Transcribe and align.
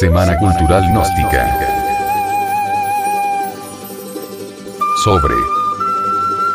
Semana 0.00 0.38
Cultural 0.38 0.82
Gnóstica. 0.88 1.58
Sobre 5.04 5.34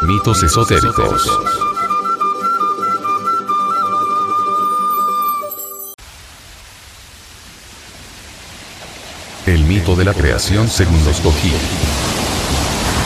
mitos 0.01 0.41
esotéricos. 0.41 1.29
El 9.45 9.63
mito 9.65 9.95
de 9.95 10.05
la 10.05 10.15
creación 10.15 10.67
según 10.67 11.05
los 11.05 11.19
Kogi. 11.21 11.53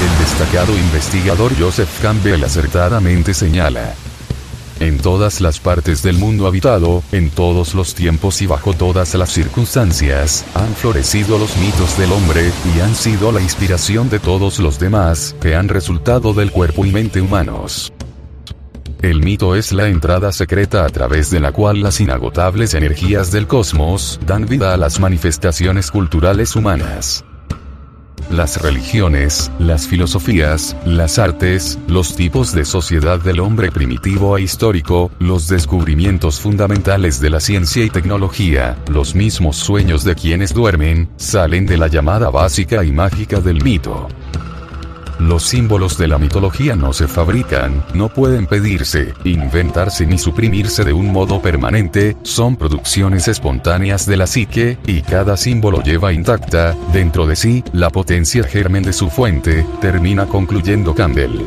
El 0.01 0.19
destacado 0.19 0.71
investigador 0.71 1.51
Joseph 1.59 2.01
Campbell 2.01 2.41
acertadamente 2.45 3.33
señala, 3.33 3.93
en 4.79 4.97
todas 4.97 5.41
las 5.41 5.59
partes 5.59 6.01
del 6.03 6.17
mundo 6.17 6.47
habitado, 6.47 7.03
en 7.11 7.29
todos 7.29 7.75
los 7.75 7.93
tiempos 7.95 8.41
y 8.41 8.47
bajo 8.47 8.73
todas 8.73 9.13
las 9.15 9.29
circunstancias, 9.31 10.45
han 10.55 10.73
florecido 10.75 11.37
los 11.37 11.55
mitos 11.57 11.97
del 11.97 12.11
hombre, 12.11 12.51
y 12.75 12.79
han 12.79 12.95
sido 12.95 13.31
la 13.31 13.41
inspiración 13.41 14.09
de 14.09 14.19
todos 14.19 14.59
los 14.59 14.79
demás, 14.79 15.35
que 15.41 15.55
han 15.55 15.67
resultado 15.67 16.33
del 16.33 16.51
cuerpo 16.51 16.85
y 16.85 16.91
mente 16.91 17.21
humanos. 17.21 17.91
El 19.01 19.21
mito 19.21 19.55
es 19.55 19.71
la 19.71 19.87
entrada 19.87 20.31
secreta 20.33 20.85
a 20.85 20.89
través 20.89 21.29
de 21.29 21.39
la 21.39 21.53
cual 21.53 21.81
las 21.81 22.01
inagotables 22.01 22.73
energías 22.73 23.31
del 23.31 23.47
cosmos 23.47 24.19
dan 24.25 24.45
vida 24.45 24.73
a 24.73 24.77
las 24.77 24.99
manifestaciones 24.99 25.89
culturales 25.89 26.55
humanas 26.55 27.23
las 28.29 28.61
religiones, 28.61 29.51
las 29.59 29.87
filosofías, 29.87 30.75
las 30.85 31.19
artes, 31.19 31.79
los 31.87 32.15
tipos 32.15 32.53
de 32.53 32.65
sociedad 32.65 33.19
del 33.19 33.39
hombre 33.39 33.71
primitivo 33.71 34.37
e 34.37 34.41
histórico, 34.43 35.11
los 35.19 35.47
descubrimientos 35.47 36.39
fundamentales 36.39 37.19
de 37.19 37.29
la 37.29 37.39
ciencia 37.39 37.83
y 37.83 37.89
tecnología, 37.89 38.77
los 38.87 39.15
mismos 39.15 39.57
sueños 39.57 40.03
de 40.03 40.15
quienes 40.15 40.53
duermen, 40.53 41.09
salen 41.17 41.65
de 41.65 41.77
la 41.77 41.87
llamada 41.87 42.29
básica 42.29 42.83
y 42.83 42.91
mágica 42.91 43.39
del 43.39 43.63
mito. 43.63 44.07
Los 45.19 45.43
símbolos 45.43 45.97
de 45.97 46.07
la 46.07 46.17
mitología 46.17 46.77
no 46.77 46.93
se 46.93 47.05
fabrican, 47.09 47.83
no 47.93 48.07
pueden 48.07 48.47
pedirse, 48.47 49.13
inventarse 49.25 50.05
ni 50.05 50.17
suprimirse 50.17 50.85
de 50.85 50.93
un 50.93 51.11
modo 51.11 51.41
permanente, 51.41 52.15
son 52.23 52.55
producciones 52.55 53.27
espontáneas 53.27 54.05
de 54.05 54.15
la 54.15 54.27
psique, 54.27 54.77
y 54.87 55.01
cada 55.01 55.35
símbolo 55.35 55.83
lleva 55.83 56.13
intacta, 56.13 56.73
dentro 56.93 57.27
de 57.27 57.35
sí, 57.35 57.65
la 57.73 57.89
potencia 57.89 58.45
germen 58.45 58.83
de 58.83 58.93
su 58.93 59.09
fuente, 59.09 59.65
termina 59.81 60.25
concluyendo 60.25 60.95
Campbell. 60.95 61.41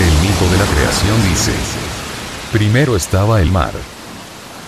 El 0.00 0.12
mito 0.20 0.50
de 0.50 0.58
la 0.58 0.66
creación 0.66 1.30
dice, 1.30 1.52
primero 2.52 2.94
estaba 2.94 3.40
el 3.40 3.50
mar. 3.50 3.72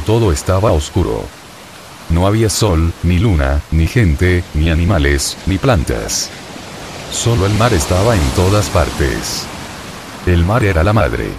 Todo 0.06 0.32
estaba 0.32 0.72
oscuro 0.72 1.39
no 2.10 2.26
había 2.26 2.50
sol, 2.50 2.92
ni 3.02 3.18
luna, 3.18 3.60
ni 3.70 3.86
gente, 3.86 4.44
ni 4.54 4.70
animales, 4.70 5.36
ni 5.46 5.58
plantas. 5.58 6.30
Solo 7.12 7.46
el 7.46 7.54
mar 7.54 7.72
estaba 7.72 8.14
en 8.14 8.30
todas 8.36 8.68
partes. 8.68 9.44
El 10.26 10.44
mar 10.44 10.64
era 10.64 10.84
la 10.84 10.92
madre. 10.92 11.30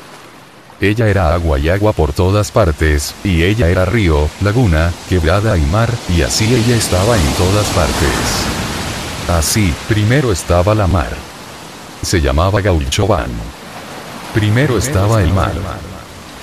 Ella 0.79 1.07
era 1.07 1.33
agua 1.33 1.59
y 1.59 1.69
agua 1.69 1.93
por 1.93 2.11
todas 2.11 2.51
partes, 2.51 3.13
y 3.23 3.43
ella 3.43 3.69
era 3.69 3.85
río, 3.85 4.29
laguna, 4.41 4.91
quebrada 5.07 5.55
y 5.57 5.61
mar, 5.61 5.89
y 6.09 6.23
así 6.23 6.53
ella 6.53 6.75
estaba 6.75 7.15
en 7.15 7.33
todas 7.33 7.67
partes. 7.67 8.61
Así, 9.29 9.73
primero 9.87 10.31
estaba 10.31 10.73
la 10.73 10.87
mar. 10.87 11.11
Se 12.01 12.19
llamaba 12.19 12.61
Gaulchoban. 12.61 13.29
Primero 14.33 14.77
estaba 14.77 15.21
el 15.21 15.31
mar. 15.33 15.53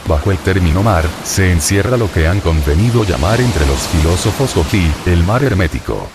Bajo 0.09 0.33
el 0.33 0.39
término 0.39 0.83
mar, 0.83 1.05
se 1.23 1.53
encierra 1.53 1.98
lo 1.98 2.11
que 2.11 2.27
han 2.27 2.41
convenido 2.41 3.05
llamar 3.05 3.42
entre 3.42 3.67
los 3.67 3.78
filósofos 3.89 4.56
Oji, 4.56 4.91
el 5.05 5.23
mar 5.23 5.45
hermético. 5.45 6.09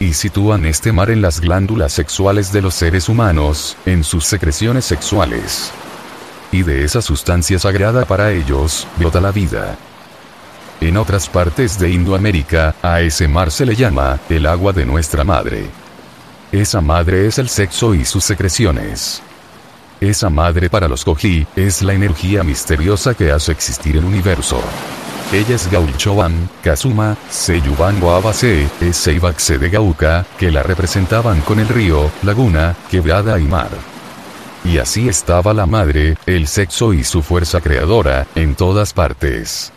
Y 0.00 0.14
sitúan 0.14 0.64
este 0.64 0.92
mar 0.92 1.10
en 1.10 1.20
las 1.20 1.40
glándulas 1.40 1.92
sexuales 1.92 2.52
de 2.54 2.62
los 2.62 2.72
seres 2.72 3.06
humanos, 3.10 3.76
en 3.84 4.02
sus 4.02 4.24
secreciones 4.24 4.86
sexuales. 4.86 5.70
Y 6.52 6.62
de 6.62 6.84
esa 6.84 7.02
sustancia 7.02 7.58
sagrada 7.58 8.06
para 8.06 8.32
ellos, 8.32 8.86
brota 8.96 9.20
la 9.20 9.30
vida. 9.30 9.76
En 10.80 10.96
otras 10.96 11.28
partes 11.28 11.78
de 11.78 11.90
Indoamérica, 11.90 12.74
a 12.80 13.02
ese 13.02 13.28
mar 13.28 13.50
se 13.50 13.66
le 13.66 13.76
llama, 13.76 14.20
el 14.30 14.46
agua 14.46 14.72
de 14.72 14.86
nuestra 14.86 15.22
madre. 15.22 15.66
Esa 16.50 16.80
madre 16.80 17.26
es 17.26 17.38
el 17.38 17.50
sexo 17.50 17.94
y 17.94 18.06
sus 18.06 18.24
secreciones. 18.24 19.22
Esa 20.00 20.30
madre 20.30 20.68
para 20.68 20.88
los 20.88 21.04
Koji, 21.04 21.46
es 21.56 21.82
la 21.82 21.94
energía 21.94 22.42
misteriosa 22.42 23.14
que 23.14 23.30
hace 23.30 23.52
existir 23.52 23.96
el 23.96 24.04
universo. 24.04 24.60
Ella 25.32 25.56
es 25.56 25.70
Gauchoban, 25.70 26.48
Kazuma, 26.62 27.16
Seiyuban 27.30 28.00
Abase, 28.02 28.68
es 28.80 29.04
de 29.04 29.70
Gauka, 29.70 30.26
que 30.38 30.50
la 30.50 30.62
representaban 30.62 31.40
con 31.40 31.58
el 31.58 31.68
río, 31.68 32.10
laguna, 32.22 32.76
quebrada 32.90 33.38
y 33.38 33.44
mar. 33.44 33.70
Y 34.64 34.78
así 34.78 35.08
estaba 35.08 35.52
la 35.52 35.66
madre, 35.66 36.16
el 36.26 36.46
sexo 36.46 36.92
y 36.92 37.04
su 37.04 37.22
fuerza 37.22 37.60
creadora, 37.60 38.26
en 38.34 38.54
todas 38.54 38.92
partes. 38.92 39.72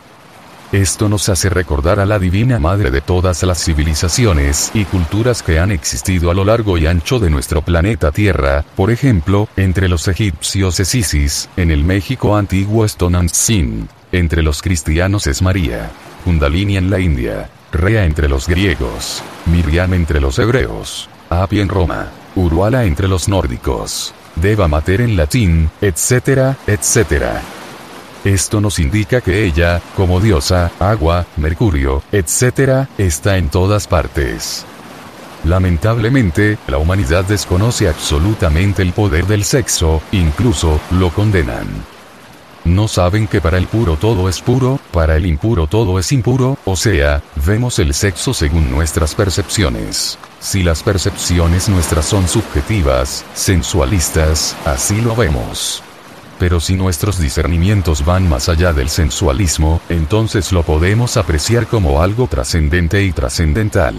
Esto 0.71 1.07
nos 1.07 1.29
hace 1.29 1.49
recordar 1.49 2.01
a 2.01 2.05
la 2.05 2.19
Divina 2.19 2.59
Madre 2.59 2.91
de 2.91 2.99
todas 2.99 3.41
las 3.43 3.63
civilizaciones 3.63 4.69
y 4.73 4.83
culturas 4.83 5.41
que 5.41 5.59
han 5.59 5.71
existido 5.71 6.29
a 6.29 6.33
lo 6.33 6.43
largo 6.43 6.77
y 6.77 6.87
ancho 6.87 7.19
de 7.19 7.29
nuestro 7.29 7.61
planeta 7.61 8.11
Tierra, 8.11 8.65
por 8.75 8.91
ejemplo, 8.91 9.47
entre 9.55 9.87
los 9.87 10.09
egipcios 10.09 10.81
es 10.81 10.93
Isis, 10.93 11.49
en 11.55 11.71
el 11.71 11.85
México 11.85 12.35
antiguo 12.35 12.83
es 12.83 12.97
Tonantzin, 12.97 13.87
entre 14.11 14.43
los 14.43 14.61
cristianos 14.61 15.25
es 15.27 15.41
María, 15.41 15.89
Kundalini 16.25 16.75
en 16.75 16.89
la 16.89 16.99
India, 16.99 17.49
Rea 17.71 18.03
entre 18.03 18.27
los 18.27 18.49
griegos, 18.49 19.23
Miriam 19.45 19.93
entre 19.93 20.19
los 20.19 20.37
hebreos, 20.37 21.09
Api 21.29 21.61
en 21.61 21.69
Roma, 21.69 22.09
Uruala 22.35 22.83
entre 22.83 23.07
los 23.07 23.29
nórdicos, 23.29 24.13
Deva 24.35 24.67
Mater 24.67 24.99
en 24.99 25.15
latín, 25.15 25.69
etcétera, 25.79 26.57
etcétera. 26.67 27.41
Esto 28.27 28.59
nos 28.59 28.77
indica 28.79 29.21
que 29.21 29.45
ella, 29.45 29.81
como 29.95 30.19
diosa, 30.19 30.69
agua, 30.79 31.25
mercurio, 31.37 32.03
etc., 32.11 32.85
está 32.97 33.37
en 33.37 33.47
todas 33.47 33.87
partes. 33.87 34.65
Lamentablemente, 35.45 36.57
la 36.67 36.77
humanidad 36.77 37.23
desconoce 37.23 37.87
absolutamente 37.87 38.81
el 38.81 38.91
poder 38.91 39.27
del 39.27 39.45
sexo, 39.45 40.01
incluso, 40.11 40.81
lo 40.91 41.09
condenan. 41.11 41.67
No 42.65 42.89
saben 42.89 43.27
que 43.27 43.39
para 43.39 43.57
el 43.57 43.67
puro 43.67 43.95
todo 43.95 44.27
es 44.27 44.41
puro, 44.41 44.77
para 44.91 45.15
el 45.15 45.25
impuro 45.25 45.67
todo 45.67 45.97
es 45.97 46.11
impuro, 46.11 46.57
o 46.65 46.75
sea, 46.75 47.23
vemos 47.45 47.79
el 47.79 47.93
sexo 47.93 48.33
según 48.33 48.69
nuestras 48.69 49.15
percepciones. 49.15 50.19
Si 50.41 50.63
las 50.63 50.83
percepciones 50.83 51.69
nuestras 51.69 52.03
son 52.03 52.27
subjetivas, 52.27 53.23
sensualistas, 53.33 54.53
así 54.65 54.99
lo 54.99 55.15
vemos. 55.15 55.81
Pero 56.39 56.59
si 56.59 56.75
nuestros 56.75 57.19
discernimientos 57.19 58.05
van 58.05 58.29
más 58.29 58.47
allá 58.47 58.73
del 58.73 58.89
sensualismo, 58.89 59.81
entonces 59.89 60.51
lo 60.51 60.63
podemos 60.63 61.17
apreciar 61.17 61.67
como 61.67 62.01
algo 62.01 62.27
trascendente 62.27 63.03
y 63.03 63.11
trascendental. 63.11 63.95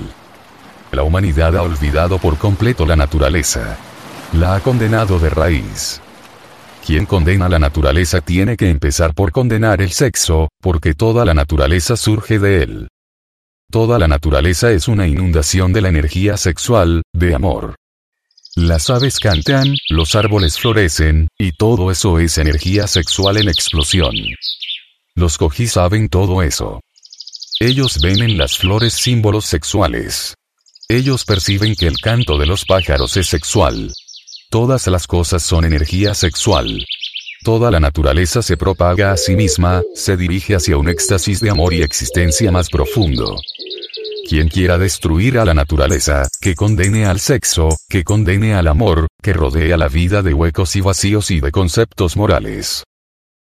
La 0.93 1.03
humanidad 1.03 1.56
ha 1.56 1.62
olvidado 1.62 2.19
por 2.19 2.38
completo 2.38 2.87
la 2.87 2.97
naturaleza. 2.97 3.77
La 4.32 4.54
ha 4.54 4.60
condenado 4.60 5.19
de 5.19 5.31
raíz. 5.31 6.00
Quien 6.87 7.04
condena 7.04 7.48
la 7.48 7.59
naturaleza 7.59 8.21
tiene 8.21 8.56
que 8.56 8.71
empezar 8.71 9.15
por 9.15 9.32
condenar 9.32 9.82
el 9.82 9.91
sexo, 9.91 10.48
porque 10.62 10.94
toda 10.94 11.25
la 11.25 11.34
naturaleza 11.34 11.97
surge 11.97 12.38
de 12.38 12.62
él. 12.62 12.88
Toda 13.71 13.98
la 13.98 14.09
naturaleza 14.09 14.71
es 14.71 14.88
una 14.88 15.06
inundación 15.06 15.75
de 15.75 15.82
la 15.82 15.91
energía 15.91 16.38
sexual, 16.38 17.03
de 17.12 17.34
amor. 17.34 17.75
Las 18.61 18.91
aves 18.91 19.21
cantan, 19.21 19.77
los 19.89 20.17
árboles 20.17 20.59
florecen, 20.59 21.29
y 21.39 21.53
todo 21.53 21.93
eso 21.93 22.19
es 22.19 22.39
energía 22.39 22.89
sexual 22.89 23.37
en 23.37 23.49
explosión. 23.49 24.13
Los 25.15 25.39
cogí 25.39 25.69
saben 25.69 26.09
todo 26.09 26.43
eso. 26.43 26.81
Ellos 27.60 28.01
ven 28.03 28.21
en 28.21 28.37
las 28.37 28.59
flores 28.59 28.95
símbolos 28.95 29.45
sexuales. 29.45 30.34
Ellos 30.89 31.25
perciben 31.25 31.77
que 31.77 31.87
el 31.87 31.99
canto 32.01 32.37
de 32.37 32.47
los 32.47 32.65
pájaros 32.65 33.16
es 33.16 33.28
sexual. 33.28 33.93
Todas 34.51 34.89
las 34.89 35.07
cosas 35.07 35.45
son 35.45 35.65
energía 35.65 36.13
sexual. 36.15 36.84
Toda 37.45 37.71
la 37.71 37.78
naturaleza 37.78 38.43
se 38.43 38.57
propaga 38.57 39.13
a 39.13 39.16
sí 39.16 39.37
misma, 39.37 39.83
se 39.95 40.16
dirige 40.16 40.57
hacia 40.57 40.78
un 40.78 40.89
éxtasis 40.89 41.39
de 41.39 41.51
amor 41.51 41.75
y 41.75 41.83
existencia 41.83 42.51
más 42.51 42.69
profundo. 42.71 43.37
Quien 44.28 44.49
quiera 44.49 44.78
destruir 44.78 45.39
a 45.39 45.45
la 45.45 45.54
naturaleza, 45.54 46.28
que 46.41 46.55
condene 46.55 47.07
al 47.07 47.21
sexo, 47.21 47.77
que 47.89 48.05
condene 48.05 48.55
al 48.55 48.69
amor, 48.69 49.09
que 49.23 49.33
rodea 49.33 49.77
la 49.77 49.89
vida 49.89 50.23
de 50.23 50.35
huecos 50.35 50.77
y 50.77 50.81
vacíos 50.81 51.31
y 51.31 51.41
de 51.41 51.51
conceptos 51.51 52.17
morales. 52.17 52.85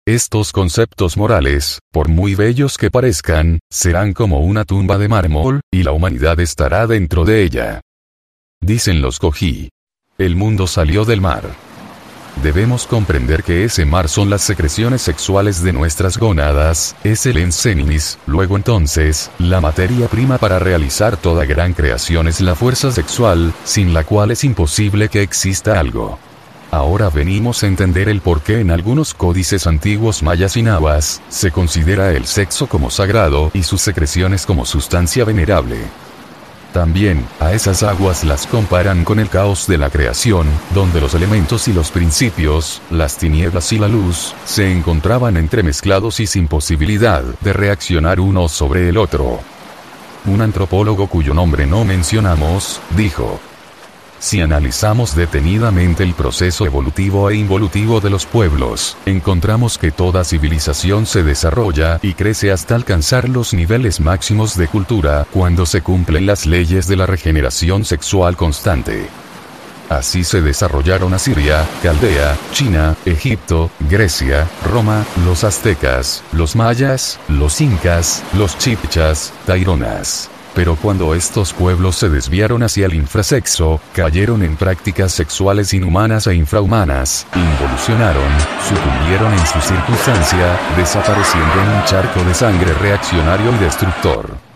Estos 0.07 0.51
conceptos 0.51 1.15
morales, 1.15 1.79
por 1.91 2.09
muy 2.09 2.33
bellos 2.33 2.77
que 2.77 2.89
parezcan, 2.89 3.59
serán 3.69 4.13
como 4.13 4.39
una 4.39 4.65
tumba 4.65 4.97
de 4.97 5.07
mármol, 5.07 5.61
y 5.71 5.83
la 5.83 5.91
humanidad 5.91 6.39
estará 6.39 6.87
dentro 6.87 7.23
de 7.23 7.43
ella. 7.43 7.81
Dicen 8.59 9.01
los 9.01 9.19
Koji. 9.19 9.69
El 10.17 10.35
mundo 10.35 10.67
salió 10.67 11.05
del 11.05 11.21
mar. 11.21 11.70
Debemos 12.37 12.87
comprender 12.87 13.43
que 13.43 13.65
ese 13.65 13.85
mar 13.85 14.09
son 14.09 14.29
las 14.29 14.41
secreciones 14.41 15.01
sexuales 15.01 15.61
de 15.61 15.73
nuestras 15.73 16.17
gónadas, 16.17 16.95
es 17.03 17.25
el 17.25 17.37
enseninis, 17.37 18.17
luego 18.25 18.55
entonces, 18.55 19.29
la 19.37 19.61
materia 19.61 20.07
prima 20.07 20.37
para 20.37 20.57
realizar 20.57 21.17
toda 21.17 21.45
gran 21.45 21.73
creación 21.73 22.27
es 22.27 22.41
la 22.41 22.55
fuerza 22.55 22.91
sexual, 22.91 23.53
sin 23.63 23.93
la 23.93 24.03
cual 24.03 24.31
es 24.31 24.43
imposible 24.43 25.09
que 25.09 25.21
exista 25.21 25.79
algo. 25.79 26.17
Ahora 26.71 27.09
venimos 27.09 27.63
a 27.63 27.67
entender 27.67 28.07
el 28.07 28.21
por 28.21 28.41
qué 28.41 28.61
en 28.61 28.71
algunos 28.71 29.13
códices 29.13 29.67
antiguos 29.67 30.23
mayas 30.23 30.55
y 30.55 30.63
nahuas, 30.63 31.21
se 31.27 31.51
considera 31.51 32.11
el 32.13 32.25
sexo 32.25 32.67
como 32.67 32.89
sagrado 32.89 33.51
y 33.53 33.63
sus 33.63 33.81
secreciones 33.81 34.45
como 34.45 34.65
sustancia 34.65 35.25
venerable. 35.25 35.79
También, 36.73 37.25
a 37.41 37.51
esas 37.51 37.83
aguas 37.83 38.23
las 38.23 38.47
comparan 38.47 39.03
con 39.03 39.19
el 39.19 39.27
caos 39.27 39.67
de 39.67 39.77
la 39.77 39.89
creación, 39.89 40.47
donde 40.73 41.01
los 41.01 41.13
elementos 41.13 41.67
y 41.67 41.73
los 41.73 41.91
principios, 41.91 42.81
las 42.89 43.17
tinieblas 43.17 43.73
y 43.73 43.77
la 43.77 43.89
luz, 43.89 44.33
se 44.45 44.71
encontraban 44.71 45.35
entremezclados 45.35 46.21
y 46.21 46.27
sin 46.27 46.47
posibilidad 46.47 47.23
de 47.41 47.51
reaccionar 47.51 48.21
uno 48.21 48.47
sobre 48.47 48.87
el 48.87 48.97
otro. 48.97 49.39
Un 50.25 50.41
antropólogo 50.41 51.07
cuyo 51.07 51.33
nombre 51.33 51.67
no 51.67 51.83
mencionamos, 51.83 52.79
dijo, 52.95 53.41
si 54.21 54.39
analizamos 54.39 55.15
detenidamente 55.15 56.03
el 56.03 56.13
proceso 56.13 56.65
evolutivo 56.65 57.29
e 57.31 57.35
involutivo 57.35 57.99
de 57.99 58.11
los 58.11 58.27
pueblos, 58.27 58.95
encontramos 59.05 59.79
que 59.79 59.91
toda 59.91 60.23
civilización 60.23 61.07
se 61.07 61.23
desarrolla 61.23 61.99
y 62.03 62.13
crece 62.13 62.51
hasta 62.51 62.75
alcanzar 62.75 63.27
los 63.27 63.53
niveles 63.53 63.99
máximos 63.99 64.55
de 64.55 64.67
cultura 64.67 65.25
cuando 65.31 65.65
se 65.65 65.81
cumplen 65.81 66.27
las 66.27 66.45
leyes 66.45 66.87
de 66.87 66.97
la 66.97 67.07
regeneración 67.07 67.83
sexual 67.83 68.37
constante. 68.37 69.07
Así 69.89 70.23
se 70.23 70.41
desarrollaron 70.41 71.13
Asiria, 71.15 71.67
Caldea, 71.81 72.37
China, 72.53 72.95
Egipto, 73.05 73.71
Grecia, 73.89 74.47
Roma, 74.63 75.03
los 75.25 75.43
aztecas, 75.43 76.23
los 76.31 76.55
mayas, 76.55 77.19
los 77.27 77.59
incas, 77.59 78.23
los 78.37 78.57
chipchas, 78.57 79.33
taironas. 79.45 80.29
Pero 80.53 80.75
cuando 80.75 81.15
estos 81.15 81.53
pueblos 81.53 81.95
se 81.95 82.09
desviaron 82.09 82.63
hacia 82.63 82.85
el 82.85 82.93
infrasexo, 82.93 83.79
cayeron 83.93 84.43
en 84.43 84.57
prácticas 84.57 85.13
sexuales 85.13 85.73
inhumanas 85.73 86.27
e 86.27 86.35
infrahumanas, 86.35 87.25
involucionaron, 87.33 88.31
sucumbieron 88.67 89.31
en 89.33 89.47
su 89.47 89.61
circunstancia, 89.61 90.59
desapareciendo 90.75 91.61
en 91.61 91.69
un 91.69 91.85
charco 91.85 92.23
de 92.23 92.33
sangre 92.33 92.73
reaccionario 92.73 93.51
y 93.55 93.63
destructor. 93.63 94.50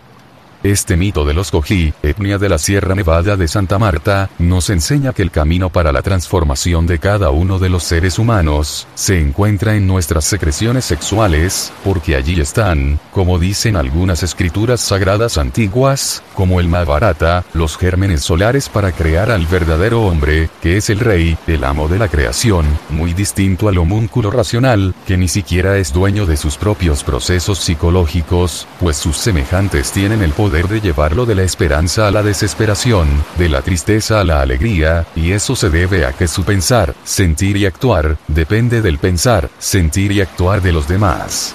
Este 0.62 0.96
mito 0.96 1.24
de 1.24 1.34
los 1.34 1.50
Cojí, 1.50 1.92
etnia 2.02 2.38
de 2.38 2.48
la 2.48 2.58
Sierra 2.58 2.94
Nevada 2.94 3.36
de 3.36 3.46
Santa 3.46 3.78
Marta, 3.78 4.30
nos 4.38 4.70
enseña 4.70 5.12
que 5.12 5.22
el 5.22 5.30
camino 5.30 5.70
para 5.70 5.92
la 5.92 6.02
transformación 6.02 6.86
de 6.86 6.98
cada 6.98 7.30
uno 7.30 7.58
de 7.58 7.68
los 7.68 7.84
seres 7.84 8.18
humanos, 8.18 8.88
se 8.94 9.20
encuentra 9.20 9.76
en 9.76 9.86
nuestras 9.86 10.24
secreciones 10.24 10.84
sexuales, 10.84 11.72
porque 11.84 12.16
allí 12.16 12.40
están, 12.40 12.98
como 13.12 13.38
dicen 13.38 13.76
algunas 13.76 14.22
escrituras 14.22 14.80
sagradas 14.80 15.38
antiguas, 15.38 16.22
como 16.34 16.58
el 16.58 16.68
Mahabharata, 16.68 17.44
los 17.52 17.76
gérmenes 17.76 18.22
solares 18.22 18.68
para 18.68 18.92
crear 18.92 19.30
al 19.30 19.46
verdadero 19.46 20.02
hombre, 20.02 20.48
que 20.62 20.78
es 20.78 20.90
el 20.90 21.00
rey, 21.00 21.36
el 21.46 21.64
amo 21.64 21.86
de 21.86 21.98
la 21.98 22.08
creación, 22.08 22.66
muy 22.90 23.14
distinto 23.14 23.68
al 23.68 23.78
homúnculo 23.78 24.30
racional, 24.30 24.94
que 25.06 25.16
ni 25.16 25.28
siquiera 25.28 25.76
es 25.78 25.92
dueño 25.92 26.26
de 26.26 26.36
sus 26.36 26.56
propios 26.56 27.04
procesos 27.04 27.58
psicológicos, 27.58 28.66
pues 28.80 28.96
sus 28.96 29.16
semejantes 29.16 29.92
tienen 29.92 30.22
el 30.22 30.32
poder 30.32 30.55
de 30.64 30.80
llevarlo 30.80 31.26
de 31.26 31.34
la 31.34 31.42
esperanza 31.42 32.08
a 32.08 32.10
la 32.10 32.22
desesperación, 32.22 33.06
de 33.36 33.50
la 33.50 33.60
tristeza 33.60 34.20
a 34.20 34.24
la 34.24 34.40
alegría, 34.40 35.06
y 35.14 35.32
eso 35.32 35.54
se 35.54 35.68
debe 35.68 36.06
a 36.06 36.12
que 36.12 36.26
su 36.26 36.44
pensar, 36.44 36.94
sentir 37.04 37.58
y 37.58 37.66
actuar, 37.66 38.16
depende 38.26 38.80
del 38.80 38.96
pensar, 38.98 39.50
sentir 39.58 40.12
y 40.12 40.22
actuar 40.22 40.62
de 40.62 40.72
los 40.72 40.88
demás. 40.88 41.54